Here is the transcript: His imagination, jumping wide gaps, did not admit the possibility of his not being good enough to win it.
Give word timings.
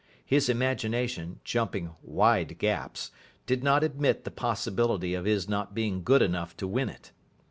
His 0.25 0.49
imagination, 0.49 1.41
jumping 1.43 1.93
wide 2.01 2.57
gaps, 2.57 3.11
did 3.45 3.63
not 3.63 3.83
admit 3.83 4.23
the 4.23 4.31
possibility 4.31 5.13
of 5.13 5.25
his 5.25 5.47
not 5.47 5.75
being 5.75 6.01
good 6.01 6.23
enough 6.23 6.57
to 6.57 6.67
win 6.67 6.89
it. 6.89 7.11